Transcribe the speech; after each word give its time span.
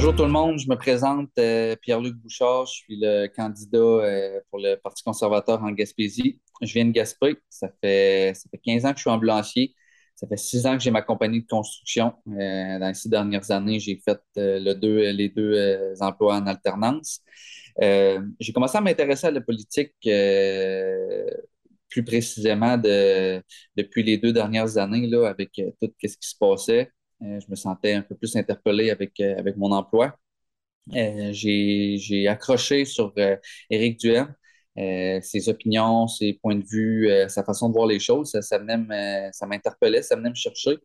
Bonjour 0.00 0.16
tout 0.16 0.24
le 0.24 0.30
monde, 0.30 0.58
je 0.58 0.66
me 0.66 0.76
présente 0.76 1.28
euh, 1.38 1.76
Pierre-Luc 1.76 2.14
Bouchard, 2.14 2.64
je 2.64 2.72
suis 2.72 2.98
le 2.98 3.26
candidat 3.26 3.78
euh, 3.78 4.40
pour 4.48 4.58
le 4.58 4.76
Parti 4.76 5.02
conservateur 5.02 5.62
en 5.62 5.70
Gaspésie. 5.72 6.40
Je 6.62 6.72
viens 6.72 6.86
de 6.86 6.90
Gaspé, 6.90 7.36
ça 7.50 7.68
fait, 7.82 8.32
ça 8.34 8.48
fait 8.50 8.56
15 8.56 8.86
ans 8.86 8.92
que 8.92 8.96
je 8.96 9.02
suis 9.02 9.10
ambulancier, 9.10 9.74
ça 10.14 10.26
fait 10.26 10.38
6 10.38 10.64
ans 10.64 10.78
que 10.78 10.82
j'ai 10.82 10.90
ma 10.90 11.02
compagnie 11.02 11.42
de 11.42 11.46
construction. 11.46 12.14
Euh, 12.28 12.78
dans 12.78 12.88
les 12.88 12.94
six 12.94 13.10
dernières 13.10 13.50
années, 13.50 13.78
j'ai 13.78 14.00
fait 14.02 14.18
deux, 14.34 15.10
les 15.10 15.28
deux 15.28 15.92
emplois 16.00 16.36
en 16.36 16.46
alternance. 16.46 17.20
j'ai 17.78 18.52
commencé 18.54 18.78
à 18.78 18.80
m'intéresser 18.80 19.26
à 19.26 19.30
la 19.32 19.42
politique 19.42 19.92
plus 21.90 22.04
précisément 22.06 22.78
de, 22.78 23.42
depuis 23.76 24.02
les 24.02 24.16
deux 24.16 24.32
dernières 24.32 24.78
années 24.78 25.08
là, 25.08 25.28
avec 25.28 25.50
tout 25.78 25.92
ce 26.02 26.16
qui 26.16 26.26
se 26.26 26.36
passait. 26.40 26.90
Euh, 27.22 27.38
je 27.40 27.46
me 27.50 27.56
sentais 27.56 27.92
un 27.94 28.02
peu 28.02 28.14
plus 28.14 28.34
interpellé 28.36 28.90
avec, 28.90 29.20
euh, 29.20 29.38
avec 29.38 29.56
mon 29.56 29.72
emploi. 29.72 30.16
Euh, 30.96 31.30
j'ai 31.32 32.26
accroché 32.28 32.84
sur 32.84 33.14
Éric 33.70 34.00
Duhem. 34.00 34.34
ses 34.76 35.48
opinions, 35.48 36.08
ses 36.08 36.34
points 36.34 36.56
de 36.56 36.64
vue, 36.64 37.08
sa 37.28 37.44
façon 37.44 37.68
de 37.68 37.74
voir 37.74 37.86
les 37.86 37.98
choses, 38.00 38.30
ça, 38.30 38.42
ça 38.42 39.46
m'interpellait, 39.46 40.02
ça 40.02 40.16
venait 40.16 40.30
me 40.30 40.34
chercher. 40.34 40.78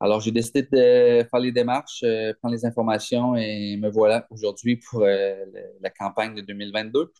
Alors, 0.00 0.20
j'ai 0.20 0.32
décidé 0.32 0.62
de 0.62 1.24
faire 1.30 1.40
les 1.40 1.52
démarches, 1.52 2.04
prendre 2.40 2.54
les 2.54 2.64
informations 2.66 3.36
et 3.36 3.76
me 3.76 3.90
voilà 3.90 4.26
aujourd'hui 4.30 4.76
pour 4.76 5.00
la 5.02 5.90
campagne 5.90 6.34
de 6.34 6.40
2022. 6.42 7.12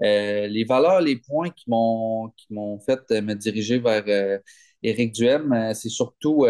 les 0.00 0.64
valeurs, 0.68 1.00
les 1.00 1.16
points 1.16 1.50
qui 1.50 1.66
m'ont 1.70 2.32
fait 2.80 3.10
me 3.22 3.34
diriger 3.34 3.78
vers 3.78 4.40
Éric 4.82 5.12
Duhem, 5.14 5.72
c'est 5.74 5.88
surtout 5.90 6.44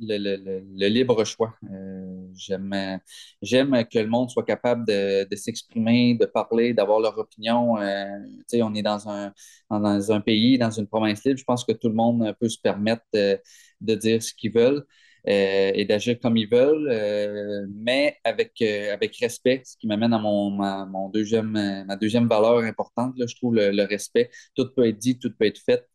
le, 0.00 0.88
libre 0.88 1.24
choix. 1.24 1.54
Euh, 1.70 2.26
j'aime, 2.34 3.84
que 3.90 3.98
le 3.98 4.06
monde 4.06 4.30
soit 4.30 4.44
capable 4.44 4.86
de, 4.86 5.36
s'exprimer, 5.36 6.14
de 6.14 6.26
parler, 6.26 6.74
d'avoir 6.74 7.00
leur 7.00 7.16
opinion. 7.18 7.78
Euh, 7.78 8.06
on 8.54 8.74
est 8.74 8.82
dans 8.82 9.08
un, 9.08 9.32
dans 9.70 10.12
un 10.12 10.20
pays, 10.20 10.58
dans 10.58 10.70
une 10.70 10.86
province 10.86 11.24
libre. 11.24 11.38
Je 11.38 11.44
pense 11.44 11.64
que 11.64 11.72
tout 11.72 11.88
le 11.88 11.94
monde 11.94 12.34
peut 12.40 12.48
se 12.48 12.58
permettre 12.58 13.04
de, 13.12 13.94
dire 13.94 14.22
ce 14.22 14.34
qu'ils 14.34 14.52
veulent. 14.52 14.84
Euh, 15.28 15.70
et 15.74 15.84
d'agir 15.84 16.18
comme 16.20 16.36
ils 16.36 16.48
veulent, 16.48 17.68
mais 17.72 18.16
avec, 18.24 18.60
avec 18.60 19.16
respect, 19.18 19.62
ce 19.64 19.76
qui 19.76 19.86
m'amène 19.86 20.12
à 20.12 20.18
mon, 20.18 20.50
mon 20.50 21.08
deuxième, 21.10 21.84
ma 21.86 21.94
deuxième 21.96 22.26
valeur 22.26 22.58
importante, 22.58 23.14
là, 23.16 23.26
je 23.28 23.36
trouve 23.36 23.54
le, 23.54 23.70
le, 23.70 23.84
respect. 23.84 24.30
Tout 24.56 24.74
peut 24.74 24.88
être 24.88 24.98
dit, 24.98 25.20
tout 25.20 25.30
peut 25.38 25.46
être 25.46 25.60
fait 25.60 25.86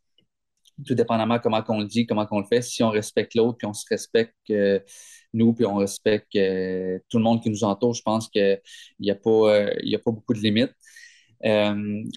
tout 0.86 0.96
dépendamment 0.96 1.40
comment 1.40 1.64
on 1.70 1.80
le 1.80 1.88
dit, 1.88 2.06
comment 2.06 2.28
on 2.32 2.40
le 2.40 2.46
fait, 2.46 2.62
si 2.62 2.84
on 2.84 2.90
respecte 2.90 3.36
l'autre, 3.36 3.58
puis 3.58 3.68
on 3.68 3.74
se 3.74 3.86
respecte 3.90 4.36
euh, 4.52 4.80
nous, 5.34 5.54
puis 5.54 5.66
on 5.66 5.76
respecte 5.76 6.36
euh, 6.36 7.00
tout 7.10 7.18
le 7.18 7.24
monde 7.24 7.42
qui 7.42 7.50
nous 7.50 7.64
entoure, 7.64 7.94
je 7.94 8.04
pense 8.04 8.30
qu'il 8.30 8.62
n'y 9.00 9.12
a, 9.12 9.16
pas, 9.16 9.30
euh, 9.30 9.72
a 9.72 10.00
pas 10.00 10.12
beaucoup 10.12 10.34
de 10.34 10.40
limites. 10.40 10.74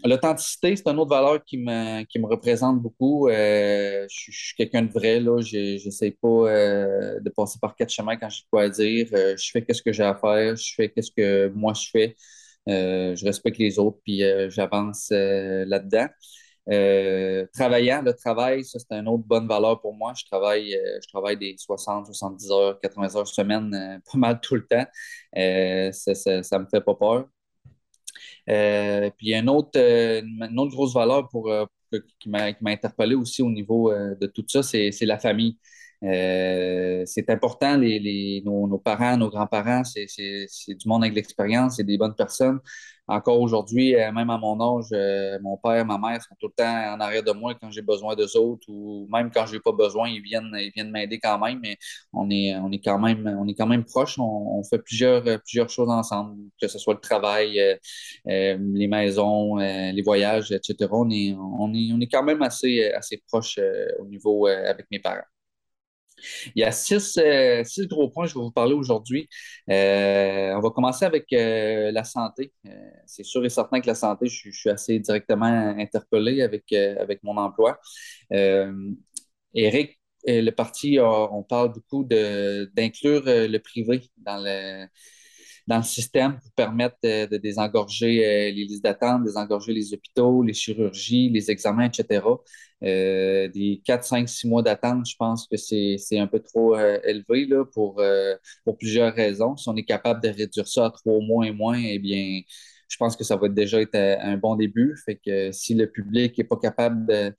L'authenticité, 0.05 0.75
c'est 0.77 0.88
une 0.88 0.98
autre 0.98 1.11
valeur 1.11 1.44
qui 1.44 1.58
me, 1.58 2.05
qui 2.05 2.19
me 2.19 2.27
représente 2.27 2.81
beaucoup. 2.81 3.28
je, 3.28 4.06
suis 4.08 4.55
quelqu'un 4.56 4.83
de 4.83 4.91
vrai, 4.91 5.20
là. 5.20 5.41
Je 5.42 5.84
n'essaie 5.84 6.12
pas 6.12 6.48
de 7.20 7.28
passer 7.28 7.58
par 7.61 7.77
quatre 7.77 7.91
chemins 7.91 8.16
quand 8.16 8.31
j'ai 8.31 8.44
quoi 8.50 8.62
à 8.62 8.69
dire. 8.70 9.08
je 9.12 9.50
fais 9.53 9.64
ce 9.70 9.83
que 9.83 9.92
j'ai 9.92 10.05
à 10.05 10.14
faire, 10.14 10.56
je 10.56 10.75
fais 10.75 10.91
ce 10.97 11.11
que 11.14 11.48
moi 11.55 11.75
je 11.75 11.91
fais. 11.91 12.16
je 12.66 13.25
respecte 13.25 13.58
les 13.58 13.78
autres, 13.78 13.98
puis 14.05 14.22
j'avance 14.48 15.08
là-dedans. 15.11 16.08
Euh, 16.71 17.47
travaillant, 17.53 18.03
le 18.03 18.15
travail, 18.15 18.65
ça, 18.65 18.79
c'est 18.79 18.93
une 18.93 19.09
autre 19.09 19.25
bonne 19.25 19.49
valeur 19.49 19.81
pour 19.81 19.95
moi. 19.95 20.13
Je 20.17 20.25
travaille, 20.25 20.75
euh, 20.75 20.99
je 21.03 21.09
travaille 21.09 21.37
des 21.37 21.57
60, 21.59 22.07
70 22.07 22.51
heures, 22.53 22.81
80 22.81 23.17
heures 23.17 23.27
semaine, 23.27 23.75
euh, 23.75 23.99
pas 24.12 24.19
mal 24.19 24.41
tout 24.41 24.55
le 24.55 24.67
temps. 24.67 24.87
ça, 25.34 25.39
ne 25.39 26.62
me 26.62 26.67
fait 26.71 26.81
pas 26.81 26.94
peur. 26.94 27.28
puis, 29.17 29.34
une 29.34 29.49
autre, 29.49 29.78
une 29.78 30.59
autre 30.59 30.72
grosse 30.72 30.94
valeur 30.94 31.28
pour, 31.28 31.53
qui 32.19 32.28
m'a 32.28 32.53
interpellé 32.67 33.15
aussi 33.15 33.43
au 33.43 33.50
niveau 33.50 33.93
de 33.93 34.27
tout 34.27 34.44
ça, 34.47 34.62
c'est 34.62 34.91
la 35.03 35.19
famille. 35.19 35.59
c'est 36.03 37.31
important, 37.31 37.77
les, 37.77 38.43
nos, 38.44 38.69
nos, 38.69 38.78
parents, 38.78 39.17
nos 39.17 39.28
grands-parents, 39.28 39.83
c'est 39.84 40.06
du 40.69 40.89
monde 40.89 41.03
avec 41.05 41.15
l'expérience, 41.17 41.77
c'est 41.77 41.84
des 41.84 41.99
bonnes 41.99 42.15
personnes 42.15 42.61
encore 43.10 43.41
aujourd'hui, 43.41 43.97
euh, 43.97 44.12
même 44.12 44.31
à 44.31 44.38
mon 44.38 44.60
âge, 44.60 44.87
euh, 44.93 45.38
mon 45.43 45.56
père, 45.56 45.84
ma 45.84 45.98
mère 45.98 46.22
sont 46.22 46.34
tout 46.38 46.48
le 46.48 46.53
temps 46.54 46.94
en 46.94 47.00
arrière 47.00 47.22
de 47.22 47.32
moi 47.32 47.54
quand 47.60 47.71
j'ai 47.71 47.82
besoin 47.82 48.15
d'eux 48.15 48.37
autres 48.37 48.66
ou 48.69 49.09
même 49.10 49.31
quand 49.32 49.47
j'ai 49.47 49.60
pas 49.60 49.72
besoin, 49.72 50.09
ils 50.09 50.22
viennent, 50.22 50.54
ils 50.54 50.71
viennent 50.71 50.91
m'aider 50.91 51.19
quand 51.19 51.38
même, 51.38 51.60
mais 51.62 51.76
on 52.12 52.31
est, 52.31 52.81
quand 52.84 52.99
même, 52.99 53.26
on 53.41 53.47
est 53.49 53.54
quand 53.54 53.66
même 53.66 53.84
proches. 53.84 54.19
On, 54.19 54.62
fait 54.62 54.78
plusieurs, 54.78 55.22
plusieurs 55.41 55.69
choses 55.70 55.88
ensemble, 55.91 56.37
que 56.60 56.69
ce 56.69 56.78
soit 56.78 56.94
le 56.94 57.00
travail, 57.00 57.59
euh, 57.60 57.76
les 58.25 58.87
maisons, 58.87 59.56
les 59.56 60.03
voyages, 60.03 60.53
etc. 60.53 60.88
On 60.93 61.10
est, 61.10 62.09
quand 62.12 62.22
même 62.22 62.43
assez, 62.43 62.91
assez 62.93 63.22
proches 63.26 63.59
au 63.99 64.06
niveau 64.06 64.47
avec 64.47 64.87
mes 64.91 65.00
parents. 65.00 65.22
Il 66.54 66.60
y 66.60 66.64
a 66.64 66.72
six, 66.72 67.19
euh, 67.19 67.64
six, 67.64 67.86
gros 67.86 68.08
points 68.08 68.25
que 68.25 68.31
je 68.31 68.34
vais 68.34 68.41
vous 68.41 68.50
parler 68.50 68.75
aujourd'hui. 68.75 69.28
Euh, 69.70 70.54
on 70.54 70.60
va 70.60 70.70
commencer 70.70 71.04
avec 71.04 71.32
euh, 71.32 71.91
la 71.92 72.04
santé. 72.04 72.53
c'est 73.06 73.25
sûr 73.25 73.44
et 73.44 73.48
certain 73.48 73.81
que 73.81 73.86
la 73.86 73.94
santé, 73.94 74.26
je, 74.26 74.50
suis 74.50 74.70
assez 74.70 74.98
directement 74.98 75.47
interpellé 75.47 76.42
avec, 76.42 76.72
avec 76.72 77.22
mon 77.22 77.36
emploi. 77.36 77.78
Eric, 79.54 79.98
le 80.26 80.50
parti, 80.50 80.98
on 81.00 81.42
parle 81.42 81.72
beaucoup 81.72 82.04
d'inclure 82.04 83.22
le 83.26 83.58
privé 83.58 84.02
dans 84.19 84.42
le 84.42 84.87
dans 85.70 85.76
le 85.76 85.84
système 85.84 86.36
pour 86.41 86.50
permettre 86.53 86.97
de, 87.04 87.36
désengorger 87.36 88.50
les 88.53 88.64
listes 88.64 88.82
d'attente, 88.82 89.22
désengorger 89.22 89.72
les 89.72 89.94
hôpitaux, 89.94 90.42
les 90.42 90.53
chirurgies, 90.53 91.31
les 91.31 91.48
examens, 91.48 91.84
etc. 91.84 92.22
Euh, 92.82 93.47
des 93.48 93.81
4, 93.84 94.04
5, 94.04 94.28
6 94.28 94.48
mois 94.48 94.62
d'attente, 94.62 95.06
je 95.06 95.14
pense 95.16 95.47
que 95.47 95.56
c'est 95.56 96.19
un 96.19 96.26
peu 96.26 96.41
trop 96.41 96.75
euh, 96.75 96.98
élevé 97.04 97.47
là, 97.47 97.64
pour, 97.64 98.00
euh, 98.00 98.34
pour 98.64 98.76
plusieurs 98.78 99.14
raisons. 99.14 99.56
Si 99.56 99.69
on 99.69 99.76
est 99.76 99.84
capable 99.84 100.20
de 100.20 100.28
réduire 100.28 100.66
ça 100.66 100.86
à 100.86 100.91
trois 100.91 101.20
mois 101.20 101.47
et 101.47 101.53
moins, 101.53 101.78
eh 101.81 102.00
bien, 102.00 102.41
je 102.88 102.97
pense 102.97 103.14
que 103.16 103.22
ça 103.22 103.37
va 103.37 103.48
déjà 103.48 103.81
être 103.81 103.94
un 103.94 104.37
bon 104.38 104.56
début. 104.56 104.97
Fait 105.04 105.20
que 105.25 105.52
si 105.52 105.75
le 105.75 105.88
public 105.88 106.37
n'est 106.37 106.44
pas 106.44 106.56
capable 106.56 107.06
de, 107.06 107.32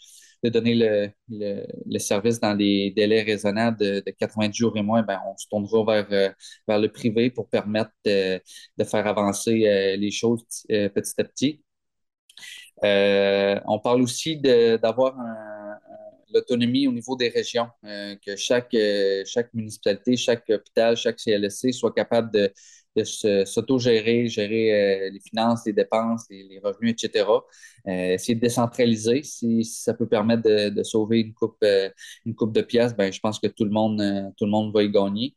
de 0.43 0.49
donner 0.49 0.75
le, 0.75 1.11
le, 1.29 1.99
service 1.99 2.39
dans 2.39 2.55
des 2.55 2.91
délais 2.95 3.21
raisonnables 3.21 3.77
de, 3.77 4.03
de 4.05 4.11
90 4.11 4.57
jours 4.57 4.77
et 4.77 4.81
moins, 4.81 5.03
ben, 5.03 5.19
on 5.27 5.37
se 5.37 5.47
tournera 5.47 6.01
vers, 6.03 6.33
vers 6.67 6.79
le 6.79 6.91
privé 6.91 7.29
pour 7.29 7.49
permettre 7.49 7.91
de, 8.05 8.41
de 8.77 8.83
faire 8.83 9.05
avancer 9.07 9.95
les 9.97 10.11
choses 10.11 10.43
petit 10.67 11.13
à 11.21 11.23
petit. 11.23 11.63
Euh, 12.83 13.59
on 13.67 13.79
parle 13.79 14.01
aussi 14.01 14.37
d'avoir 14.37 15.15
l'autonomie 16.33 16.87
au 16.87 16.91
niveau 16.91 17.15
des 17.15 17.29
régions, 17.29 17.67
euh, 17.85 18.15
que 18.25 18.35
chaque, 18.35 18.73
euh, 18.73 19.23
chaque 19.25 19.53
municipalité, 19.53 20.15
chaque 20.17 20.49
hôpital, 20.49 20.95
chaque 20.95 21.19
CLSC 21.19 21.71
soit 21.73 21.93
capable 21.93 22.31
de, 22.31 22.51
de 22.95 23.03
s'auto-gérer, 23.45 24.27
gérer 24.27 25.09
les 25.11 25.19
finances, 25.19 25.65
les 25.65 25.73
dépenses, 25.73 26.25
les, 26.29 26.59
revenus, 26.63 26.93
etc. 26.93 27.25
essayer 27.85 28.35
de 28.35 28.41
décentraliser, 28.41 29.23
si, 29.23 29.63
ça 29.63 29.93
peut 29.93 30.07
permettre 30.07 30.43
de, 30.43 30.83
sauver 30.83 31.21
une 31.21 31.33
coupe, 31.33 31.63
une 32.25 32.35
coupe 32.35 32.53
de 32.53 32.61
pièces, 32.61 32.95
ben, 32.95 33.11
je 33.11 33.19
pense 33.19 33.39
que 33.39 33.47
tout 33.47 33.65
le 33.65 33.71
monde, 33.71 34.01
tout 34.37 34.45
le 34.45 34.51
monde 34.51 34.73
va 34.73 34.83
y 34.83 34.89
gagner. 34.91 35.35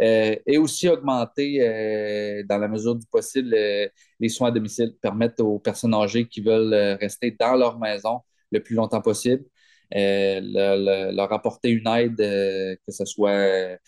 Euh, 0.00 0.36
et 0.46 0.58
aussi 0.58 0.88
augmenter, 0.88 1.58
euh, 1.62 2.42
dans 2.48 2.58
la 2.58 2.68
mesure 2.68 2.94
du 2.96 3.06
possible, 3.06 3.54
euh, 3.54 3.88
les 4.18 4.28
soins 4.28 4.48
à 4.48 4.50
domicile, 4.50 4.94
permettre 5.00 5.42
aux 5.44 5.58
personnes 5.58 5.94
âgées 5.94 6.28
qui 6.28 6.40
veulent 6.40 6.74
rester 7.00 7.30
dans 7.32 7.54
leur 7.56 7.78
maison 7.78 8.20
le 8.50 8.62
plus 8.62 8.74
longtemps 8.74 9.00
possible, 9.02 9.44
leur 9.92 11.32
apporter 11.32 11.70
une 11.70 11.86
aide, 11.88 12.16
que 12.18 12.92
ce 12.92 13.04
soit 13.04 13.78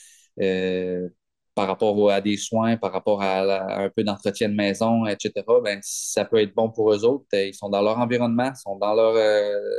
par 1.55 1.67
rapport 1.67 2.11
à 2.11 2.21
des 2.21 2.37
soins, 2.37 2.77
par 2.77 2.93
rapport 2.93 3.23
à, 3.23 3.83
un 3.85 3.91
peu 3.91 4.05
d'entretien 4.05 4.49
de 4.49 4.55
maison, 4.55 5.07
etc., 5.07 5.33
ben, 5.63 5.79
ça 5.83 6.25
peut 6.25 6.39
être 6.39 6.55
bon 6.55 6.71
pour 6.71 6.93
eux 6.93 7.05
autres. 7.05 7.27
Ils 7.33 7.55
sont 7.55 7.69
dans 7.69 7.83
leur 7.83 7.99
environnement, 7.99 8.55
sont, 8.55 8.77
dans 8.79 8.95
leur, 8.95 9.15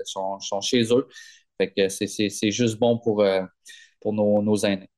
sont, 0.06 0.40
sont 0.40 0.62
chez 0.62 0.84
eux. 0.94 1.08
Fait 1.60 1.72
que 1.72 1.90
c'est 1.90 2.52
juste 2.52 2.78
bon 2.80 3.00
pour, 3.00 3.24
pour 4.02 4.14
nos, 4.14 4.42
nos 4.42 4.58
aînés. 4.58 4.90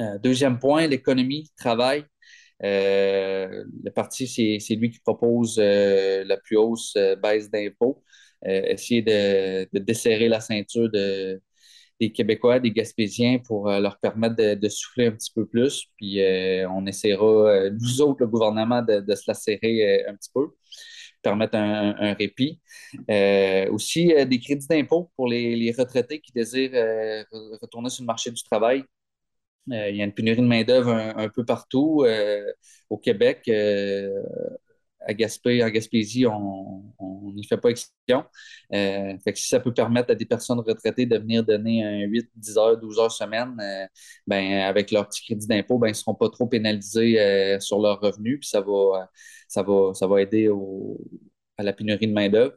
Euh, 0.00 0.18
deuxième 0.18 0.58
point, 0.58 0.86
l'économie, 0.86 1.50
travail. 1.56 2.04
Euh, 2.64 3.64
le 3.84 3.90
parti, 3.90 4.26
c'est 4.26 4.74
lui 4.74 4.90
qui 4.90 5.00
propose 5.00 5.58
euh, 5.58 6.24
la 6.24 6.36
plus 6.38 6.56
hausse 6.56 6.96
baisse 7.22 7.50
d'impôts. 7.50 8.02
essayer 8.44 9.02
de, 9.02 9.68
desserrer 9.78 10.28
la 10.28 10.40
ceinture 10.40 10.88
des 12.00 12.12
Québécois, 12.12 12.60
des 12.60 12.72
Gaspésiens 12.72 13.38
pour 13.38 13.68
leur 13.68 13.98
permettre 13.98 14.36
de, 14.36 14.68
souffler 14.68 15.06
un 15.06 15.12
petit 15.12 15.30
peu 15.34 15.46
plus. 15.46 15.86
Puis 15.96 16.20
on 16.70 16.86
essaiera, 16.86 17.70
nous 17.70 18.00
autres, 18.00 18.20
le 18.20 18.26
gouvernement, 18.26 18.82
de, 18.82 19.14
se 19.14 19.24
la 19.28 19.34
serrer 19.34 20.04
un 20.06 20.14
petit 20.14 20.30
peu, 20.34 20.48
permettre 21.22 21.56
un, 21.56 22.14
répit. 22.14 22.60
aussi, 23.70 24.14
des 24.26 24.40
crédits 24.40 24.66
d'impôt 24.66 25.10
pour 25.16 25.28
les, 25.28 25.56
les, 25.56 25.72
retraités 25.72 26.20
qui 26.20 26.32
désirent 26.32 26.72
retourner 27.60 27.90
sur 27.90 28.02
le 28.02 28.06
marché 28.06 28.30
du 28.30 28.42
travail 28.42 28.84
il 29.66 29.96
y 29.96 30.02
a 30.02 30.04
une 30.04 30.12
pénurie 30.12 30.40
de 30.40 30.46
main-d'œuvre 30.46 30.90
un, 30.90 31.28
peu 31.28 31.44
partout 31.44 32.04
au 32.88 32.98
Québec 32.98 33.48
à 35.06 35.12
en 35.12 35.70
Gaspésie, 35.70 36.26
on 36.26 37.32
n'y 37.34 37.44
fait 37.44 37.56
pas 37.56 37.70
exception. 37.70 38.24
Euh, 38.72 39.14
si 39.34 39.48
ça 39.48 39.60
peut 39.60 39.72
permettre 39.72 40.10
à 40.12 40.14
des 40.14 40.26
personnes 40.26 40.60
retraitées 40.60 41.06
de 41.06 41.18
venir 41.18 41.44
donner 41.44 41.84
un 41.84 42.00
8, 42.06 42.30
10 42.36 42.58
heures, 42.58 42.78
12 42.78 42.98
heures 42.98 43.12
semaine, 43.12 43.56
euh, 43.60 43.86
ben, 44.26 44.60
avec 44.60 44.90
leur 44.90 45.08
petit 45.08 45.22
crédit 45.24 45.46
d'impôt, 45.46 45.78
ben, 45.78 45.88
ils 45.88 45.90
ne 45.92 45.94
seront 45.94 46.14
pas 46.14 46.28
trop 46.28 46.46
pénalisés 46.46 47.20
euh, 47.20 47.60
sur 47.60 47.80
leurs 47.80 48.00
revenus, 48.00 48.40
puis 48.40 48.48
ça 48.48 48.60
va, 48.60 49.08
ça 49.48 49.62
va, 49.62 49.94
ça 49.94 50.06
va 50.06 50.22
aider 50.22 50.48
à 51.56 51.62
la 51.62 51.72
pénurie 51.72 52.06
de 52.06 52.12
main-d'œuvre. 52.12 52.54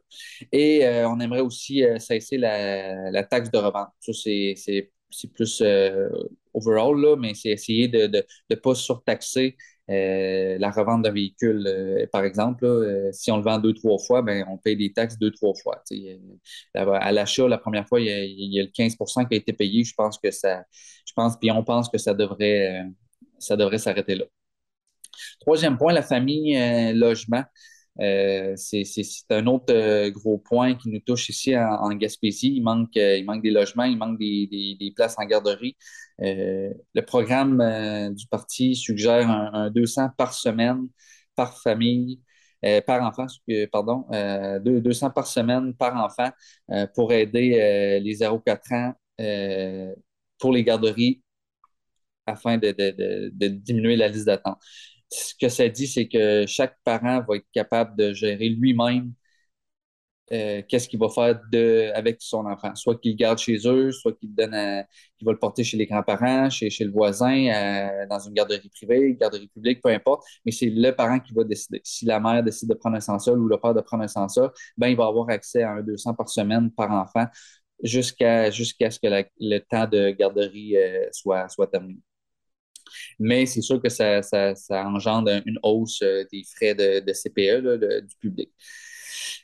Et 0.52 0.86
on 1.06 1.20
aimerait 1.20 1.42
aussi 1.42 1.84
cesser 2.00 2.38
la, 2.38 3.24
taxe 3.24 3.52
de 3.52 3.58
revente. 3.58 3.90
Ça, 4.00 4.14
c'est 4.14 4.92
plus 5.34 5.64
overall, 6.54 7.00
là, 7.00 7.16
mais 7.16 7.34
c'est 7.34 7.50
essayer 7.50 7.88
de 7.88 8.26
ne 8.50 8.56
pas 8.56 8.76
surtaxer 8.76 9.58
euh, 9.90 10.58
la 10.60 10.72
revente 10.72 11.02
d'un 11.02 11.12
véhicule, 11.12 11.66
euh, 11.68 12.08
par 12.12 12.24
exemple, 12.24 12.66
euh, 12.66 13.12
si 13.12 13.32
on 13.32 13.38
le 13.38 13.44
vend 13.44 13.60
deux, 13.60 13.74
trois 13.74 13.98
fois, 14.00 14.22
ben, 14.22 14.46
on 14.50 14.58
paye 14.58 14.78
des 14.78 14.94
taxes 14.94 15.18
deux, 15.18 15.32
trois 15.32 15.54
fois. 15.62 15.84
à 16.74 17.12
l'achat, 17.12 17.48
la 17.50 17.58
première 17.58 17.88
fois, 17.88 18.00
il 18.00 18.08
y, 18.08 18.60
a, 18.60 18.64
le 18.64 18.70
15 18.70 18.96
qui 18.96 19.36
a 19.36 19.36
été 19.36 19.52
payé. 19.52 19.84
Je 19.84 19.94
pense 19.94 20.18
que 20.18 20.32
ça, 20.32 20.64
je 21.06 21.14
pense, 21.14 21.38
puis 21.38 21.52
on 21.52 21.64
pense 21.64 21.90
que 21.90 21.98
ça 21.98 22.14
devrait, 22.14 22.86
ça 23.40 23.58
devrait 23.58 23.78
s'arrêter 23.78 24.16
là. 24.16 24.26
Troisième 25.42 25.78
point, 25.78 25.94
la 25.94 26.02
famille 26.02 26.94
logement. 26.94 27.44
Euh, 28.00 28.54
c'est 28.56 28.84
un 29.30 29.46
autre 29.46 29.72
euh, 29.74 30.10
gros 30.10 30.40
point 30.40 30.76
qui 30.76 30.90
nous 30.90 31.00
touche 31.00 31.30
ici 31.30 31.56
en, 31.58 31.90
Gaspésie. 31.96 32.54
Il 32.56 32.64
manque, 32.64 32.98
euh, 32.98 33.18
il 33.18 33.26
manque 33.26 33.44
des 33.44 33.52
logements, 33.52 33.84
il 33.84 33.98
manque 33.98 34.18
des, 34.20 34.94
places 34.96 35.16
en 35.18 35.26
garderie. 35.26 35.78
le 36.20 37.02
programme 37.02 38.14
du 38.14 38.28
parti 38.28 38.76
suggère 38.76 39.30
un, 39.30 39.70
200 39.72 40.10
par 40.18 40.34
semaine, 40.34 40.88
par 41.36 41.60
famille, 41.62 42.22
par 42.88 43.04
enfant, 43.04 43.28
pardon, 43.72 44.06
200 44.64 45.12
par 45.12 45.28
semaine 45.28 45.74
par 45.74 45.96
enfant 45.98 46.32
pour 46.96 47.12
aider 47.14 48.00
les 48.02 48.16
0-4 48.16 48.74
ans 48.74 48.94
pour 50.40 50.52
les 50.54 50.64
garderies 50.64 51.22
afin 52.26 52.58
de 52.58 53.48
diminuer 53.48 53.96
la 53.98 54.08
liste 54.08 54.26
d'attente 54.26 54.60
ce 55.14 55.34
que 55.40 55.50
ça 55.50 55.68
dit, 55.70 55.88
c'est 55.88 56.08
que 56.08 56.46
chaque 56.48 56.78
parent 56.84 57.22
va 57.28 57.38
être 57.38 57.48
capable 57.54 57.96
de 57.98 58.14
gérer 58.14 58.50
lui-même 58.50 59.14
euh, 60.32 60.62
qu'est-ce 60.68 60.88
qu'il 60.88 61.00
va 61.00 61.10
faire 61.10 61.40
de, 61.52 61.92
avec 61.94 62.18
son 62.22 62.46
enfant. 62.46 62.74
Soit 62.76 63.00
qu'il 63.00 63.12
le 63.12 63.18
garde 63.18 63.38
chez 63.38 63.58
eux, 63.68 63.92
soit 63.92 64.14
qu'il 64.14 64.34
va 64.36 65.32
le 65.32 65.38
porter 65.38 65.64
chez 65.64 65.78
les 65.78 65.86
grands-parents, 65.86 66.50
chez, 66.50 66.70
le 66.80 66.92
voisin, 66.92 68.06
dans 68.10 68.20
une 68.20 68.34
garderie 68.34 68.70
privée, 68.70 69.16
garderie 69.20 69.48
publique, 69.48 69.82
peu 69.82 69.90
importe. 69.90 70.26
Mais 70.46 70.52
c'est 70.52 70.70
le 70.70 70.92
parent 70.92 71.20
qui 71.20 71.34
va 71.34 71.44
décider. 71.44 71.82
Si 71.84 72.06
la 72.06 72.20
mère 72.20 72.42
décide 72.44 72.70
de 72.70 72.74
prendre 72.74 72.96
un 72.96 73.02
sensor 73.02 73.36
ou 73.38 73.48
le 73.48 73.58
père 73.58 73.74
de 73.74 73.82
prendre 73.82 74.04
un 74.04 74.08
sensor, 74.08 74.52
ben, 74.78 74.88
il 74.88 74.96
va 74.96 75.06
avoir 75.08 75.30
accès 75.30 75.64
à 75.64 75.72
un 75.74 75.82
200 75.84 76.14
par 76.16 76.30
semaine 76.30 76.72
par 76.72 76.92
enfant 76.92 77.26
jusqu'à 77.84 78.50
jusqu'à 78.52 78.90
ce 78.92 79.00
que 79.00 79.08
le 79.40 79.60
temps 79.60 79.88
de 79.88 80.12
garderie 80.12 80.78
euh, 80.78 81.08
soit, 81.12 81.50
soit 81.50 81.68
terminé 81.68 82.00
mais 83.20 83.46
c'est 83.46 83.62
sûr 83.62 83.82
que 83.82 83.90
ça, 83.90 84.22
engendre 84.72 85.32
une 85.46 85.60
hausse 85.64 86.02
euh, 86.02 86.26
des 86.32 86.44
frais 86.44 86.76
de, 86.76 87.14
CPE 87.14 88.02
du 88.08 88.16
public. 88.20 88.52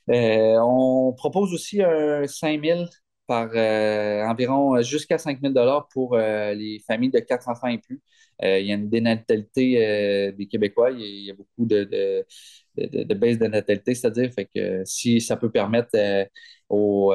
Euh, 0.10 0.58
on 0.62 1.14
propose 1.14 1.54
aussi 1.54 1.84
un 1.84 2.26
5 2.28 2.64
000 2.64 2.86
par 3.30 3.50
euh, 3.56 4.24
environ 4.26 4.82
jusqu'à 4.82 5.18
5 5.20 5.40
000 5.42 5.54
pour 5.92 6.18
les 6.18 6.82
familles 6.88 7.12
de 7.12 7.20
quatre 7.20 7.48
enfants 7.50 7.68
et 7.68 7.78
plus. 7.78 8.02
il 8.44 8.66
y 8.66 8.72
a 8.72 8.76
une 8.76 8.90
dénatalité 8.90 10.34
des 10.38 10.48
Québécois. 10.48 10.92
Il 10.92 11.26
y 11.26 11.32
a, 11.32 11.34
beaucoup 11.36 11.66
de, 11.66 11.84
de, 12.78 13.14
baisse 13.14 13.38
de 13.40 13.48
natalité, 13.48 13.94
c'est-à-dire 13.96 14.32
que 14.54 14.84
si 14.86 15.22
ça 15.22 15.38
peut 15.38 15.52
permettre 15.52 15.98
aux, 16.70 17.14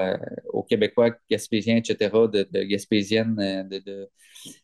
Québécois, 0.69 1.11
Gaspésiens, 1.31 1.77
etc., 1.77 2.11
de, 2.33 2.63
Gaspésiennes 2.65 3.69
de, 3.69 4.09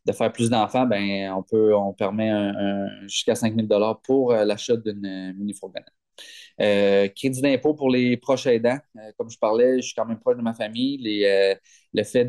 de 0.07 0.13
faire 0.13 0.33
plus 0.33 0.51
d'enfants, 0.51 0.87
ben, 0.87 1.33
on 1.33 1.43
peut, 1.43 1.75
on 1.75 1.93
permet 1.93 2.31
jusqu'à 3.07 3.35
5 3.35 3.55
000 3.55 3.69
pour 4.05 4.33
euh, 4.33 4.45
l'achat 4.45 4.77
d'une 4.77 5.35
mini-fourgonnette. 5.37 6.00
Euh, 6.61 7.09
crédit 7.09 7.41
d'impôt 7.41 7.75
pour 7.75 7.91
les 7.91 8.17
proches 8.17 8.47
aidants. 8.47 8.79
Euh, 8.97 9.13
comme 9.17 9.31
je 9.31 9.39
parlais, 9.39 9.77
je 9.77 9.87
suis 9.87 9.95
quand 9.95 10.05
même 10.05 10.19
proche 10.19 10.37
de 10.37 10.43
ma 10.43 10.55
famille. 10.55 10.99
le 11.93 12.05
fait 12.05 12.25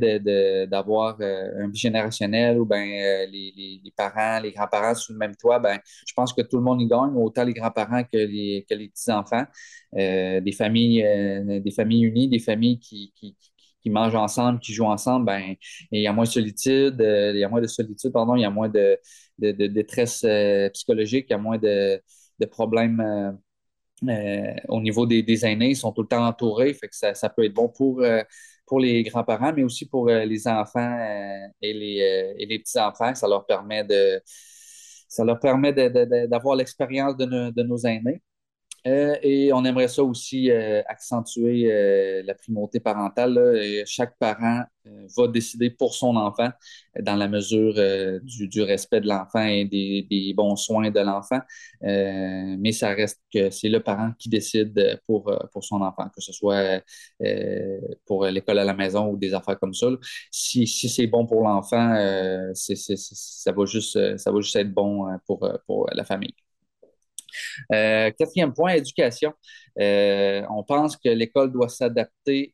d'avoir 0.68 1.19
un 1.22 1.68
bigénérationnel 1.68 2.60
ou 2.60 2.66
ben, 2.66 2.88
les, 3.30 3.81
parents, 3.95 4.39
les 4.39 4.51
grands-parents 4.51 4.95
sous 4.95 5.13
le 5.13 5.19
même 5.19 5.36
toit, 5.36 5.60
ben, 5.60 5.80
je 6.07 6.13
pense 6.13 6.33
que 6.33 6.42
tout 6.42 6.57
le 6.57 6.63
monde 6.63 6.81
y 6.81 6.88
gagne, 6.88 7.13
autant 7.16 7.44
les 7.44 7.54
grands-parents 7.54 8.04
que 8.04 8.18
les, 8.18 8.66
que 8.69 8.75
les 8.75 8.89
petits-enfants. 8.89 9.45
des, 9.94 10.56
familles, 10.57 11.62
des 11.62 11.72
familles 11.72 12.04
unies, 12.06 12.30
des 12.30 12.39
familles 12.39 12.80
qui, 12.80 13.13
qui 13.81 13.89
mangent 13.89 14.16
ensemble, 14.16 14.60
qui 14.60 14.74
jouent 14.74 14.86
ensemble, 14.86 15.25
ben, 15.25 15.56
il 15.92 16.01
y 16.01 16.07
a 16.07 16.13
moins 16.13 16.25
de 16.25 16.30
solitude, 16.30 17.01
euh, 17.01 17.31
il 17.33 17.39
y 17.39 17.44
a 17.44 17.50
moins 17.50 17.62
de 17.62 17.68
solitude, 17.68 18.12
pardon, 18.12 18.36
il 18.36 18.42
y 18.42 18.45
a 18.45 18.50
moins 18.50 18.69
de, 18.69 18.98
de, 19.39 19.68
détresse 19.68 20.24
euh, 20.24 20.69
psychologique, 20.69 21.28
il 21.30 21.33
y 21.33 21.36
a 21.36 21.39
moins 21.39 21.57
de, 21.57 22.01
problèmes 22.51 23.38
euh, 24.07 24.53
au 24.68 24.81
niveau 24.81 25.06
des, 25.06 25.45
aînés. 25.45 25.69
Ils 25.71 25.75
sont 25.75 25.92
tout 25.92 26.01
le 26.03 26.07
temps 26.07 26.25
entourés, 26.25 26.74
fait 26.74 26.88
que 26.88 26.95
ça, 26.95 27.30
peut 27.30 27.45
être 27.45 27.53
bon 27.53 27.69
pour, 27.69 28.03
pour 28.65 28.80
les 28.80 29.03
grands-parents, 29.03 29.53
mais 29.53 29.63
aussi 29.63 29.88
pour 29.88 30.07
les 30.07 30.48
enfants 30.48 30.98
et 31.62 31.74
les, 31.74 32.36
et 32.38 32.45
les 32.45 32.59
petits-enfants. 32.59 33.13
Ça 33.15 33.27
leur 33.27 33.45
permet 33.45 33.83
de 33.83 34.21
ça 35.12 35.25
leur 35.25 35.39
permet 35.39 35.74
d'avoir 35.74 36.56
l'expérience 36.56 37.18
de, 37.18 37.63
nos 37.63 37.77
aînés. 37.86 38.21
Euh, 38.88 39.16
et 39.22 39.54
on 39.54 39.63
aimerait 39.63 39.88
ça 39.88 40.04
aussi 40.04 40.50
euh, 40.50 40.81
accentuer 40.88 41.72
euh, 41.72 42.24
la 42.25 42.33
primauté 42.33 42.80
parentale. 42.80 43.39
chaque 43.86 44.18
parent 44.18 44.63
va 45.16 45.28
décider 45.28 45.69
pour 45.69 45.94
son 45.94 46.16
enfant 46.16 46.50
dans 47.00 47.16
la 47.16 47.28
mesure 47.28 47.75
du, 48.24 48.62
respect 48.63 49.01
de 49.01 49.07
l'enfant 49.07 49.44
et 49.45 49.66
des, 49.66 50.33
bons 50.36 50.56
soins 50.56 50.89
de 50.89 51.00
l'enfant. 51.00 51.39
mais 51.81 52.72
ça 52.72 52.89
reste 52.89 53.22
que 53.31 53.51
c'est 53.51 53.69
le 53.69 53.81
parent 53.81 54.12
qui 54.18 54.30
décide 54.30 55.00
pour, 55.06 55.31
pour 55.54 55.63
son 55.63 55.81
enfant, 55.81 56.10
que 56.16 56.22
ce 56.22 56.33
soit 56.33 56.81
pour 58.06 58.25
l'école 58.25 58.57
à 58.60 58.63
la 58.66 58.74
maison 58.74 59.10
ou 59.10 59.18
des 59.18 59.33
affaires 59.36 59.60
comme 59.60 59.73
ça. 59.76 59.88
Si, 60.31 60.66
si 60.66 60.90
c'est 60.90 61.07
bon 61.07 61.28
pour 61.28 61.44
l'enfant, 61.44 61.95
ça, 62.56 63.52
va 63.52 63.66
juste, 63.66 64.18
ça 64.18 64.31
va 64.31 64.42
juste 64.42 64.56
être 64.56 64.73
bon 64.73 65.06
pour, 65.28 65.47
pour 65.68 65.88
la 65.94 66.04
famille. 66.04 66.33
Euh, 67.73 68.11
quatrième 68.18 68.54
point, 68.54 68.73
éducation. 68.73 69.33
Euh, 69.80 70.44
on 70.50 70.64
pense 70.64 70.97
que 70.97 71.09
l'école 71.09 71.52
doit 71.52 71.69
s'adapter 71.69 72.54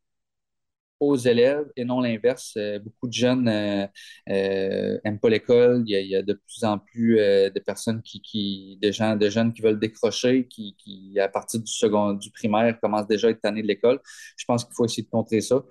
aux 0.99 1.15
élèves 1.15 1.65
et 1.75 1.85
non 1.85 2.01
l'inverse. 2.01 2.53
Euh, 2.57 2.79
beaucoup 2.79 3.07
de 3.07 3.13
jeunes 3.13 3.43
n'aiment 3.43 5.19
pas 5.21 5.29
l'école. 5.29 5.83
Il, 5.87 6.07
y 6.07 6.15
a 6.15 6.21
de 6.21 6.33
plus 6.33 6.63
en 6.63 6.79
plus 6.79 7.17
de 7.17 7.59
personnes 7.59 8.01
qui, 8.01 8.77
de 8.81 8.91
gens, 8.91 9.15
de 9.15 9.29
jeunes 9.29 9.53
qui 9.53 9.61
veulent 9.61 9.79
décrocher, 9.79 10.47
qui, 10.47 10.75
à 11.19 11.29
partir 11.29 11.59
du 11.59 11.71
second, 11.71 12.13
du 12.13 12.31
primaire, 12.31 12.79
commencent 12.79 13.07
déjà 13.07 13.27
à 13.27 13.31
être 13.31 13.41
tannés 13.41 13.61
de 13.61 13.67
l'école. 13.67 13.99
Je 14.35 14.45
pense 14.45 14.65
qu'il 14.65 14.73
faut 14.75 14.85
essayer 14.85 15.03
de 15.03 15.09
contrer 15.09 15.41
ça. 15.41 15.63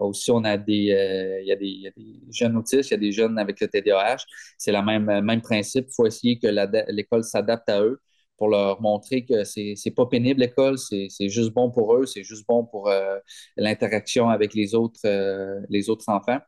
aussi, 0.00 0.30
on 0.30 0.44
a 0.44 0.56
des, 0.56 1.40
il 1.42 1.46
y 1.46 1.52
a 1.52 1.56
des, 1.56 1.92
jeunes 2.30 2.56
autistes, 2.56 2.90
il 2.90 2.94
y 2.94 2.96
a 2.96 3.00
des 3.00 3.12
jeunes 3.12 3.38
avec 3.38 3.60
le 3.60 3.68
TDAH. 3.68 4.24
C'est 4.58 4.72
le 4.72 4.82
même, 4.82 5.20
même 5.20 5.42
principe. 5.42 5.86
Il 5.88 5.94
faut 5.94 6.06
essayer 6.06 6.38
que 6.38 6.48
l'école 6.90 7.24
s'adapte 7.24 7.68
à 7.68 7.82
eux 7.82 8.00
pour 8.40 8.48
leur 8.48 8.80
montrer 8.80 9.26
que 9.26 9.44
c'est 9.44 9.74
n'est 9.84 9.92
pas 9.92 10.06
pénible 10.06 10.40
l'école, 10.40 10.78
c'est 10.78 11.28
juste 11.28 11.52
bon 11.52 11.70
pour 11.70 11.94
eux, 11.94 12.06
c'est 12.06 12.24
juste 12.24 12.46
bon 12.48 12.64
pour 12.64 12.88
euh, 12.88 13.18
l'interaction 13.58 14.30
avec 14.30 14.54
les 14.54 14.74
autres, 14.74 15.00
euh, 15.04 15.60
les 15.68 15.90
autres 15.90 16.08
enfants. 16.08 16.38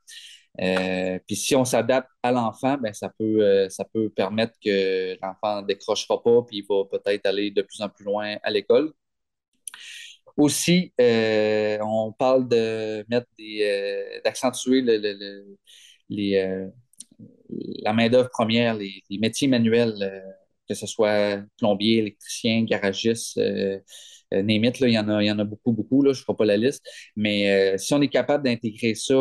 Euh, 0.63 1.19
puis 1.27 1.37
si 1.37 1.55
on 1.55 1.67
s'adapte 1.67 2.09
à 2.23 2.33
l'enfant, 2.33 2.79
ben 2.79 2.95
ça 2.95 3.11
peut, 3.19 3.69
ça 3.69 3.85
peut 3.85 4.09
permettre 4.09 4.55
que 4.65 5.19
l'enfant 5.23 5.61
ne 5.61 5.67
décrochera 5.67 6.23
pas, 6.23 6.43
puis 6.49 6.59
il 6.61 6.67
va 6.67 6.85
peut-être 6.91 7.27
aller 7.27 7.51
de 7.51 7.61
plus 7.61 7.83
en 7.83 7.91
plus 7.91 8.07
loin 8.07 8.37
à 8.43 8.51
l'école. 8.51 8.95
Aussi, 10.39 10.95
on 10.99 12.13
parle 12.19 12.49
de 12.49 13.05
mettre 13.11 13.27
d'accentuer 14.25 14.81
les, 16.09 16.67
la 17.83 17.93
main-d'œuvre 17.93 18.31
première, 18.31 18.75
les, 18.75 19.03
métiers 19.11 19.49
manuels 19.49 20.33
que 20.73 20.79
ce 20.79 20.87
soit 20.87 21.41
plombier, 21.59 21.99
électricien, 21.99 22.65
garagiste, 22.65 23.39
euh, 23.39 23.79
euh 24.35 24.43
il 24.47 24.91
y 24.91 24.99
en 24.99 25.09
a, 25.09 25.23
y 25.23 25.31
en 25.31 25.39
a 25.39 25.45
beaucoup, 25.45 25.73
beaucoup, 25.73 26.03
là, 26.03 26.13
je 26.15 26.21
ne 26.21 26.25
ferai 26.25 26.37
pas 26.37 26.45
la 26.47 26.57
liste. 26.57 26.83
Mais 27.17 27.75
euh, 27.75 27.79
si 27.79 27.93
on 27.93 28.01
est 28.01 28.09
capable 28.09 28.45
d'intégrer 28.45 28.95
ça 28.95 29.15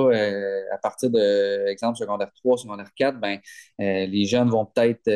à 0.73 0.77
partir 0.77 1.09
de, 1.09 1.67
exemple, 1.67 1.97
secondaire 1.97 2.31
3, 2.35 2.57
secondaire 2.57 2.91
4, 2.95 3.19
ben, 3.19 3.39
les 3.79 4.25
jeunes 4.25 4.49
vont 4.49 4.65
peut-être 4.65 5.09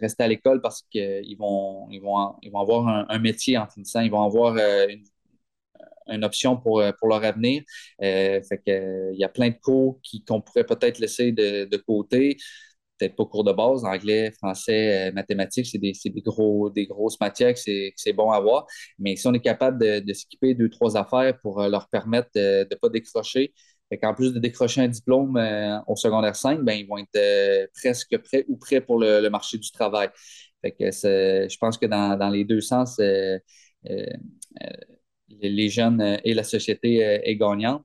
rester 0.00 0.22
à 0.22 0.28
l'école 0.28 0.60
parce 0.60 0.82
qu'ils 0.90 1.36
vont, 1.38 1.88
ils 1.90 2.00
vont, 2.00 2.34
ils 2.42 2.50
vont 2.52 2.60
avoir 2.60 3.06
un, 3.10 3.18
métier 3.18 3.58
en 3.58 3.66
finissant. 3.66 4.00
Ils 4.00 4.10
vont 4.10 4.22
avoir 4.22 4.56
une 6.08 6.24
option 6.24 6.56
pour, 6.56 6.82
pour 6.98 7.08
leur 7.08 7.24
avenir. 7.24 7.62
fait 8.00 8.62
que, 8.64 9.12
il 9.12 9.18
y 9.18 9.24
a 9.24 9.28
plein 9.28 9.48
de 9.50 9.58
cours 9.60 10.00
qu'on 10.28 10.40
pourrait 10.40 10.64
peut-être 10.64 10.98
laisser 10.98 11.32
de 11.32 11.76
côté 11.78 12.36
peut-être 12.98 13.16
pas 13.16 13.24
cours 13.24 13.44
de 13.44 13.52
base, 13.52 13.84
anglais, 13.84 14.30
français, 14.32 15.08
euh, 15.08 15.12
mathématiques, 15.12 15.66
c'est 15.66 15.78
des, 15.78 15.92
gros, 16.24 16.70
des 16.70 16.86
grosses 16.86 17.18
matières 17.20 17.54
que 17.54 17.60
c'est 17.60 18.12
bon 18.12 18.30
à 18.30 18.36
avoir. 18.36 18.66
Mais 18.98 19.16
si 19.16 19.26
on 19.26 19.34
est 19.34 19.40
capable 19.40 19.78
de, 19.80 20.00
de 20.00 20.52
deux, 20.54 20.70
trois 20.70 20.96
affaires 20.96 21.38
pour 21.40 21.60
euh, 21.60 21.68
leur 21.68 21.88
permettre 21.88 22.30
de 22.34 22.66
ne 22.70 22.76
pas 22.76 22.88
décrocher, 22.88 23.52
en 24.02 24.14
plus 24.14 24.32
de 24.32 24.40
décrocher 24.40 24.80
un 24.80 24.88
diplôme 24.88 25.36
euh, 25.36 25.78
au 25.86 25.94
secondaire 25.96 26.34
5, 26.34 26.60
ben, 26.62 26.72
ils 26.72 26.86
vont 26.86 26.98
être 26.98 27.70
presque 27.74 28.16
prêts 28.18 28.44
ou 28.48 28.56
prêts 28.56 28.80
pour 28.80 28.98
le, 28.98 29.28
marché 29.28 29.58
du 29.58 29.70
travail. 29.70 30.08
Fait 30.62 30.72
que 30.72 30.90
je 30.90 31.56
pense 31.58 31.78
que 31.78 31.86
dans, 31.86 32.16
dans, 32.18 32.30
les 32.30 32.44
deux 32.44 32.60
sens, 32.60 32.98
les 32.98 33.40
jeunes 35.68 36.18
et 36.24 36.34
la 36.34 36.44
société 36.44 36.96
est 36.98 37.36
gagnante 37.36 37.84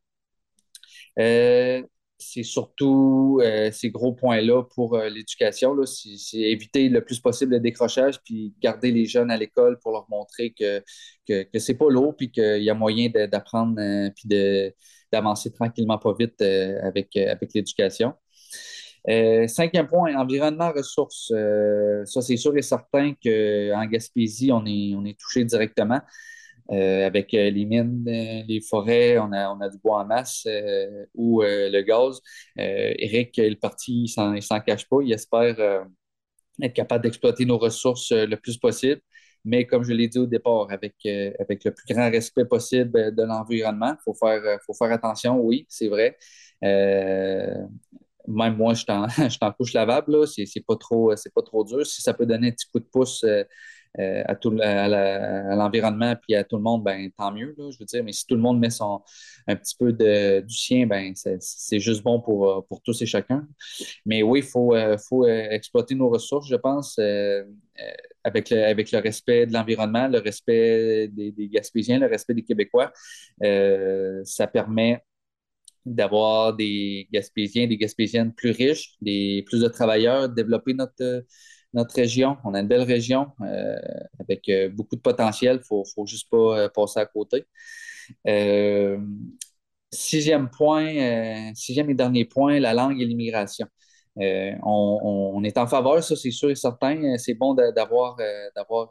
c'est 2.20 2.44
surtout 2.44 3.40
euh, 3.42 3.72
ces 3.72 3.90
gros 3.90 4.14
points-là 4.14 4.64
pour 4.76 4.96
euh, 4.96 5.10
l'éducation. 5.10 5.76
C'est 5.86 6.38
éviter 6.38 6.90
le 6.90 7.04
plus 7.04 7.20
possible 7.20 7.54
le 7.54 7.60
décrochage, 7.60 8.22
puis 8.24 8.54
garder 8.62 8.92
les 8.92 9.06
jeunes 9.06 9.32
à 9.32 9.38
l'école 9.38 9.80
pour 9.80 9.94
leur 9.94 10.06
montrer 10.10 10.52
que, 10.52 10.84
que, 11.28 11.44
que 11.44 11.60
c'est 11.60 11.76
pas 11.76 11.90
lourd, 11.90 12.16
puis 12.16 12.32
qu'il 12.32 12.62
y 12.62 12.70
a 12.70 12.74
moyen 12.74 13.10
d'apprendre, 13.10 13.80
euh, 13.80 14.10
puis 14.16 14.28
d'avancer 15.12 15.52
tranquillement 15.52 15.98
pas 15.98 16.14
vite 16.18 16.42
avec, 16.42 17.16
avec 17.16 17.54
l'éducation. 17.54 18.14
cinquième 19.48 19.88
point, 19.88 20.16
environnement, 20.16 20.72
ressources. 20.72 21.34
ça, 22.06 22.22
c'est 22.22 22.38
sûr 22.38 22.56
et 22.58 22.62
certain 22.62 23.14
qu'en 23.14 23.86
Gaspésie, 23.86 24.52
on 24.52 24.66
est 24.66 25.20
touché 25.20 25.46
directement. 25.46 26.02
Euh, 26.72 27.06
avec 27.08 27.34
euh, 27.34 27.50
les 27.50 27.66
mines, 27.66 28.06
euh, 28.08 28.44
les 28.48 28.62
forêts, 28.62 29.18
on 29.18 29.32
a, 29.32 29.50
on 29.50 29.60
a 29.60 29.70
du 29.70 29.78
bois 29.80 30.02
en 30.04 30.06
masse 30.06 30.48
ou 31.16 31.42
le 31.42 31.82
gaz. 31.82 32.22
Eric, 32.58 33.38
le 33.38 33.56
parti, 33.56 34.06
il 34.06 34.34
ne 34.34 34.42
s'en 34.42 34.60
cache 34.62 34.88
pas. 34.88 34.98
Il 35.02 35.12
espère 35.12 35.86
être 36.62 36.74
capable 36.74 37.04
d'exploiter 37.04 37.46
nos 37.46 37.58
ressources 37.58 38.12
le 38.12 38.36
plus 38.36 38.58
possible, 38.58 39.02
mais 39.46 39.66
comme 39.66 39.84
je 39.84 39.94
l'ai 39.94 40.08
dit 40.08 40.20
au 40.20 40.26
départ, 40.28 40.68
avec, 40.72 40.96
avec 41.40 41.64
le 41.64 41.74
plus 41.74 41.86
grand 41.94 42.10
respect 42.12 42.46
possible 42.46 43.16
de 43.16 43.24
l'environnement. 43.24 43.96
Il 44.00 44.04
faut 44.04 44.14
faire, 44.14 44.42
faut 44.66 44.74
faire 44.74 44.92
attention, 44.92 45.40
oui, 45.40 45.66
c'est 45.70 45.88
vrai. 45.88 46.18
même 46.62 47.70
moi, 48.28 48.74
je 48.74 48.84
suis 48.84 49.40
en 49.42 49.52
couche 49.58 49.74
lavable, 49.74 50.28
c'est 50.28 50.66
pas, 50.66 50.76
trop, 50.76 51.14
pas 51.36 51.42
trop 51.42 51.64
dur. 51.64 51.86
Si 51.86 52.02
ça 52.02 52.14
peut 52.14 52.26
donner 52.26 52.50
un 52.50 52.52
petit 52.52 52.68
coup 52.72 52.80
de 52.80 52.86
pouce 52.86 53.26
euh, 53.98 54.22
à, 54.28 54.36
tout, 54.36 54.52
l'environnement 54.52 56.16
puis 56.22 56.36
à 56.36 56.44
tout 56.44 56.58
le 56.58 56.62
monde, 56.62 56.84
ben, 56.84 57.10
tant 57.18 57.32
mieux, 57.32 57.56
je 57.58 57.78
veux 57.80 57.86
dire. 57.86 58.04
Mais 58.04 58.12
si 58.12 58.26
tout 58.26 58.36
le 58.36 58.42
monde 58.42 58.60
met 58.60 58.70
son, 58.70 59.02
un 59.48 59.56
petit 59.56 59.76
peu 59.76 59.92
de, 59.92 60.42
du 60.42 60.56
sien, 60.56 60.86
ben, 60.86 61.14
c'est 61.16 61.80
juste 61.80 62.04
bon 62.04 62.22
pour, 62.22 62.50
euh, 62.50 62.62
pour 62.62 62.82
tous 62.84 63.02
et 63.02 63.08
chacun. 63.08 63.48
Mais 64.06 64.22
oui, 64.22 64.40
il 64.40 64.46
faut, 64.46 64.76
euh, 64.76 64.98
faut 64.98 65.26
exploiter 65.28 65.96
nos 65.96 66.10
ressources, 66.10 66.48
je 66.48 66.56
pense, 66.56 67.00
avec, 68.24 68.50
le, 68.52 68.64
avec 68.66 68.92
le 68.92 69.00
respect 69.00 69.48
de 69.48 69.54
l'environnement, 69.54 70.08
le 70.08 70.20
respect 70.20 71.08
des, 71.08 71.32
des, 71.32 71.48
Gaspésiens, 71.50 72.00
le 72.00 72.08
respect 72.08 72.36
des 72.36 72.44
Québécois. 72.44 72.92
ça 74.24 74.48
permet 74.48 75.04
d'avoir 75.86 76.56
des 76.56 77.08
Gaspésiens, 77.12 77.68
des 77.68 77.78
Gaspésiennes 77.78 78.34
plus 78.34 78.52
riches, 78.52 78.96
des, 79.02 79.44
plus 79.48 79.62
de 79.62 79.68
travailleurs, 79.68 80.30
développer 80.30 80.74
notre 80.74 81.26
notre 81.74 81.96
région. 81.96 82.38
On 82.44 82.54
a 82.54 82.62
une 82.62 82.68
belle 82.68 82.84
région 82.84 83.28
euh, 83.42 83.76
avec 84.20 84.48
euh, 84.50 84.70
beaucoup 84.70 84.96
de 84.96 85.02
potentiel. 85.02 85.58
Il 85.72 85.78
ne 85.78 85.84
faut, 85.86 86.06
juste 86.06 86.30
pas 86.30 86.60
euh, 86.60 86.70
passer 86.70 87.00
à 87.00 87.06
côté. 87.06 87.46
sixième 89.92 90.50
point, 90.50 91.54
sixième 91.56 91.90
et 91.90 91.94
dernier 91.96 92.26
point, 92.26 92.60
la 92.60 92.74
langue 92.74 93.02
et 93.02 93.06
l'immigration. 93.06 93.68
On, 94.18 95.42
est 95.44 95.58
en 95.58 95.68
faveur, 95.68 96.04
ça 96.04 96.16
c'est 96.16 96.32
sûr 96.32 96.50
et 96.50 96.56
certain. 96.56 97.18
C'est 97.18 97.34
bon 97.36 97.54
d'avoir 97.54 98.18
d'avoir 98.56 98.90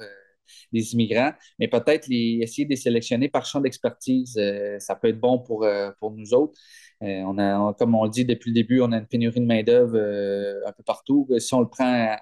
des 0.73 0.95
immigrants, 0.95 1.33
mais 1.59 1.69
peut-être 1.69 2.09
essayer 2.11 2.65
de 2.65 2.71
les 2.71 2.77
sélectionner 2.77 3.29
par 3.29 3.45
champ 3.45 3.61
d'expertise. 3.61 4.41
ça 4.79 4.97
peut 4.97 5.09
être 5.09 5.21
bon 5.21 5.39
pour, 5.39 5.67
pour 6.01 6.13
nous 6.13 6.35
autres. 6.35 6.59
on 7.01 7.39
a, 7.39 7.75
comme 7.75 7.95
on 7.95 8.05
le 8.05 8.11
dit 8.11 8.25
depuis 8.25 8.51
le 8.51 8.55
début, 8.55 8.81
on 8.81 8.93
a 8.93 8.99
une 8.99 9.07
pénurie 9.07 9.41
de 9.41 9.47
main-d'œuvre 9.47 9.99
un 10.67 10.73
peu 10.73 10.83
partout. 10.83 11.29
Si 11.39 11.55
on 11.55 11.61
le 11.61 11.69
prend 11.69 11.85
à, 11.85 12.19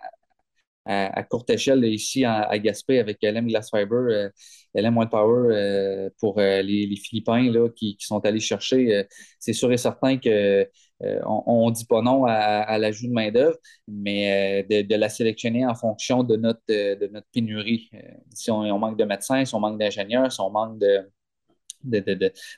courte 1.28 1.50
échelle 1.50 1.85
ici 1.85 2.25
à, 2.25 2.59
Gaspé 2.59 2.99
avec 2.99 3.19
LM 3.23 3.47
Glass 3.49 3.71
Fiber, 3.71 3.97
euh, 3.97 4.28
LM 4.75 4.97
One 4.99 5.09
Power 5.09 5.55
euh, 5.55 6.11
pour 6.19 6.38
euh, 6.38 6.62
les, 6.62 6.97
Philippins 6.97 7.50
là, 7.50 7.69
qui, 7.71 7.97
sont 8.00 8.25
allés 8.25 8.40
chercher. 8.40 9.05
c'est 9.38 9.52
sûr 9.52 9.73
et 9.73 9.76
certain 9.76 10.19
que 10.19 10.69
on 11.00 11.69
ne 11.69 11.75
dit 11.75 11.85
pas 11.85 12.00
non 12.02 12.25
à, 12.25 12.78
l'ajout 12.78 13.09
de 13.09 13.12
main-d'œuvre, 13.12 13.57
mais 13.88 14.64
de, 14.69 14.95
la 14.95 15.09
sélectionner 15.09 15.66
en 15.66 15.75
fonction 15.75 16.23
de 16.25 16.37
notre, 16.37 16.61
de 16.69 17.07
notre 17.09 17.26
pénurie. 17.33 17.90
si 18.33 18.50
on, 18.50 18.78
manque 18.78 18.99
de 18.99 19.05
médecins, 19.05 19.45
si 19.45 19.55
on 19.55 19.61
manque 19.61 19.78
d'ingénieurs, 19.78 20.33
si 20.33 20.40
on 20.40 20.50
manque 20.50 20.78
de, 20.78 21.07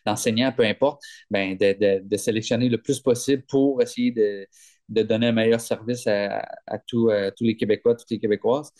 d'enseignants, 0.07 0.53
peu 0.53 0.65
importe, 0.65 1.03
ben 1.31 1.57
de, 1.57 2.17
sélectionner 2.17 2.69
le 2.69 2.79
plus 2.79 3.01
possible 3.01 3.43
pour 3.49 3.83
essayer 3.83 4.13
de, 4.13 4.47
de 4.89 5.03
donner 5.03 5.29
un 5.29 5.33
meilleur 5.33 5.61
service 5.61 6.07
à, 6.07 6.43
tous 6.87 7.11
les 7.41 7.57
Québécois, 7.57 7.95
toutes 7.95 8.11
les 8.11 8.19
Québécoises. 8.19 8.73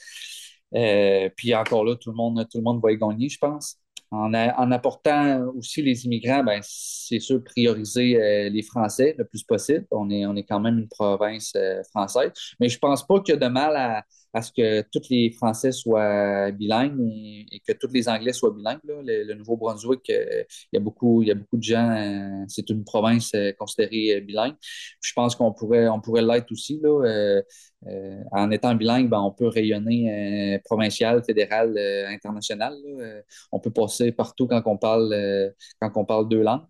Euh, 0.75 1.31
puis 1.37 1.55
encore 1.55 1.85
là, 1.85 1.97
tout 1.97 2.11
le 2.11 2.17
monde, 2.17 2.47
tout 2.51 2.59
le 2.59 2.65
monde 2.65 2.81
va 2.83 2.93
y 2.93 2.99
gagner, 2.99 3.29
je 3.29 3.39
pense. 3.39 3.79
En, 4.11 4.33
apportant 4.33 5.43
aussi 5.55 5.83
les 5.83 6.07
immigrants, 6.07 6.43
ben, 6.43 6.61
c'est 6.63 7.21
sûr 7.21 7.45
prioriser 7.45 8.17
euh, 8.17 8.49
les 8.49 8.63
Français 8.63 9.15
le 9.19 9.27
plus 9.27 9.43
possible. 9.43 9.87
On 9.91 10.09
est, 10.09 10.25
on 10.25 10.35
est 10.35 10.45
quand 10.45 10.61
même 10.61 10.79
une 10.79 10.89
province 10.89 11.53
euh, 11.57 11.83
française. 11.91 12.33
Mais 12.59 12.71
je 12.71 12.77
ne 12.77 12.81
pense 12.81 13.07
pas 13.07 13.21
qu'il 13.21 13.35
y 13.35 13.37
a 13.37 13.41
de 13.41 13.53
mal 13.53 13.77
à, 13.77 14.03
à 14.33 14.43
ce 14.43 14.53
que 14.53 14.83
tous 14.93 15.09
les 15.11 15.31
Français 15.31 15.73
soient 15.73 16.51
bilingues 16.53 17.01
et, 17.51 17.61
que 17.67 17.73
tous 17.73 17.93
les 17.93 18.09
Anglais 18.09 18.33
soient 18.33 18.51
bilingues. 18.51 18.81
Le, 18.85 19.35
Nouveau-Brunswick, 19.35 20.11
euh, 20.11 20.45
il, 20.73 20.77
y 20.77 20.79
a 20.79 20.81
beaucoup, 20.81 21.23
il 21.23 21.29
y 21.29 21.31
a 21.31 21.35
beaucoup 21.35 21.57
de 21.57 21.63
gens, 21.63 21.91
euh, 21.91 22.45
c'est 22.49 22.69
une 22.71 22.85
province 22.85 23.33
euh, 23.35 23.53
considérée 23.59 24.21
bilingue. 24.21 24.55
je 25.03 25.13
pense 25.13 25.35
qu'on 25.37 25.53
pourrait, 25.53 25.89
on 25.89 26.01
pourrait 26.01 26.23
l'être 26.23 26.53
aussi. 26.53 26.81
Là, 26.83 27.41
en 28.33 28.51
étant 28.51 28.75
bilingue, 28.75 29.09
ben, 29.09 29.21
on 29.21 29.31
peut 29.31 29.47
rayonner 29.49 30.61
provincial, 30.65 31.23
fédéral, 31.25 31.79
international. 32.09 32.75
on 33.53 33.61
peut 33.61 33.71
passer 33.71 34.13
partout 34.13 34.47
quand 34.47 34.63
on 34.67 34.77
parle, 34.77 35.15
quand 35.81 35.93
on 35.97 36.05
parle 36.05 36.29
deux 36.29 36.43
langues. 36.43 36.67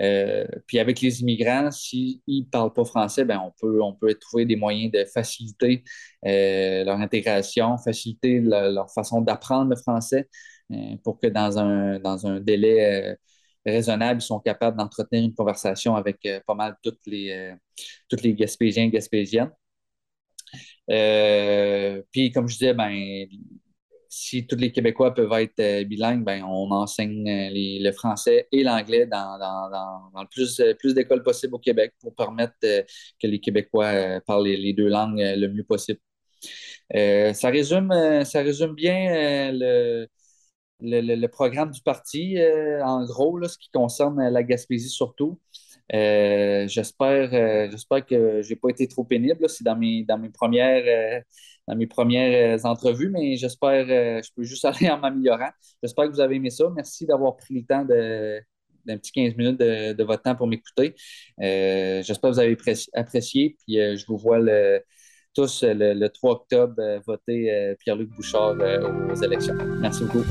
Euh, 0.00 0.46
puis 0.66 0.78
avec 0.78 1.00
les 1.00 1.20
immigrants, 1.20 1.70
s'ils 1.70 2.20
ne 2.26 2.44
parlent 2.44 2.72
pas 2.72 2.84
français, 2.84 3.24
ben 3.24 3.40
on, 3.44 3.52
peut, 3.60 3.82
on 3.82 3.94
peut 3.94 4.14
trouver 4.14 4.44
des 4.46 4.56
moyens 4.56 4.92
de 4.92 5.04
faciliter 5.04 5.84
euh, 6.26 6.84
leur 6.84 6.98
intégration, 7.00 7.76
faciliter 7.78 8.40
leur 8.40 8.90
façon 8.92 9.20
d'apprendre 9.20 9.70
le 9.70 9.76
français 9.76 10.28
euh, 10.72 10.96
pour 11.04 11.18
que 11.20 11.26
dans 11.26 11.58
un, 11.58 11.98
dans 12.00 12.26
un 12.26 12.40
délai 12.40 13.16
raisonnable, 13.66 14.20
ils 14.22 14.24
sont 14.24 14.40
capables 14.40 14.76
d'entretenir 14.78 15.24
une 15.24 15.34
conversation 15.34 15.96
avec 15.96 16.26
pas 16.46 16.54
mal 16.54 16.76
toutes 16.82 17.00
les, 17.06 17.54
toutes 18.08 18.22
les 18.22 18.34
Gaspésiens 18.34 18.84
et 18.84 18.90
Gaspésiennes. 18.90 19.50
puis, 22.12 22.30
comme 22.32 22.48
je 22.48 22.54
disais, 22.58 22.74
ben, 22.74 22.92
si 24.10 24.46
tous 24.46 24.56
les 24.56 24.72
Québécois 24.72 25.14
peuvent 25.14 25.32
être 25.34 25.60
euh, 25.60 25.84
bilingues, 25.84 26.24
ben, 26.24 26.42
on 26.44 26.70
enseigne 26.72 27.28
euh, 27.28 27.50
le 27.52 27.92
français 27.92 28.48
et 28.50 28.64
l'anglais 28.64 29.06
dans, 29.06 29.38
le 30.20 30.26
plus, 30.28 30.58
euh, 30.60 30.74
plus 30.74 30.94
d'écoles 30.94 31.22
possible 31.22 31.54
au 31.54 31.58
Québec 31.60 31.94
pour 32.00 32.14
permettre 32.14 32.54
que 32.60 33.26
les 33.26 33.40
Québécois 33.40 34.20
parlent 34.26 34.46
les, 34.46 34.72
deux 34.72 34.88
langues 34.88 35.20
le 35.20 35.46
mieux 35.48 35.64
possible. 35.64 36.00
ça, 36.92 37.50
résume, 37.50 37.88
bien 38.74 39.52
le, 39.52 41.26
programme 41.28 41.70
du 41.70 41.80
parti, 41.82 42.36
en 42.82 43.04
gros, 43.04 43.38
là, 43.38 43.48
ce 43.48 43.58
qui 43.58 43.70
concerne 43.70 44.28
la 44.28 44.42
Gaspésie 44.42 44.88
surtout. 44.88 45.38
j'espère, 45.90 47.70
j'espère 47.70 48.04
que 48.06 48.42
je 48.42 48.50
n'ai 48.50 48.56
pas 48.56 48.70
été 48.70 48.88
trop 48.88 49.04
pénible. 49.04 49.48
C'est 49.48 49.64
dans 49.64 49.76
mes 49.76 50.04
premières 50.32 51.22
dans 51.70 51.76
mes 51.76 51.86
premières 51.86 52.58
euh, 52.58 52.68
entrevues, 52.68 53.10
mais 53.10 53.36
j'espère, 53.36 53.86
euh, 53.88 54.20
je 54.22 54.30
peux 54.34 54.42
juste 54.42 54.64
aller 54.64 54.90
en 54.90 54.98
m'améliorant. 54.98 55.50
J'espère 55.82 56.06
que 56.06 56.12
vous 56.12 56.20
avez 56.20 56.36
aimé 56.36 56.50
ça. 56.50 56.64
Merci 56.74 57.06
d'avoir 57.06 57.36
pris 57.36 57.54
le 57.54 57.62
temps 57.62 57.84
d'un 57.84 58.96
petit 58.96 59.12
15 59.12 59.36
minutes 59.36 59.58
de, 59.58 60.02
votre 60.02 60.22
temps 60.22 60.34
pour 60.34 60.46
m'écouter. 60.46 60.94
Euh, 61.40 62.02
j'espère 62.02 62.30
que 62.30 62.34
vous 62.34 62.40
avez 62.40 62.56
apprécié. 62.94 63.56
Puis 63.64 63.76
je 63.76 64.04
vous 64.06 64.16
vois 64.16 64.40
tous 65.34 65.62
le, 65.62 66.08
3 66.08 66.32
octobre 66.32 67.00
voter 67.06 67.74
Pierre-Luc 67.80 68.10
Bouchard 68.10 68.56
aux 69.10 69.22
élections. 69.22 69.54
Merci 69.80 70.04
beaucoup. 70.04 70.24